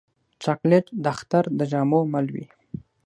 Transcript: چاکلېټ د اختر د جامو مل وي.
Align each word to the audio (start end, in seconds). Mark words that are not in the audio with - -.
چاکلېټ 0.43 0.85
د 1.03 1.05
اختر 1.15 1.45
د 1.57 1.59
جامو 1.71 1.99
مل 2.13 2.27
وي. 2.33 2.45